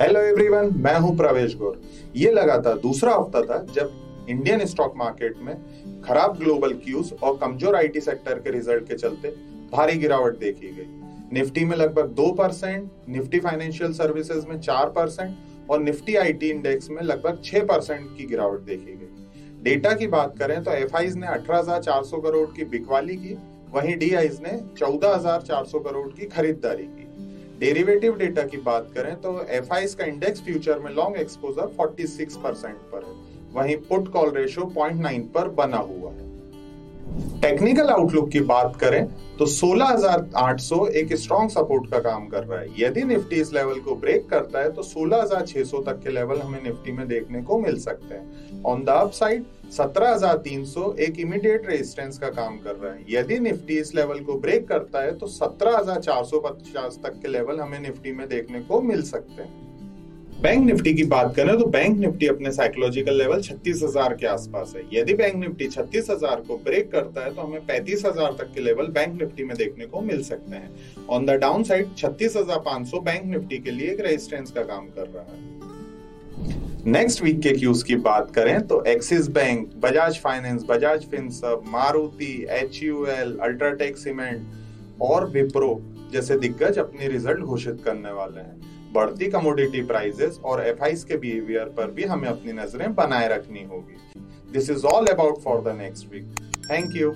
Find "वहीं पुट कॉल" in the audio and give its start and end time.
33.52-34.30